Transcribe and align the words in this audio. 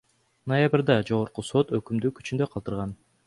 Ноябрда 0.51 0.95
Жогорку 1.09 1.45
сот 1.51 1.75
өкүмдү 1.81 2.13
күчүндө 2.21 2.49
калтырган. 2.57 2.97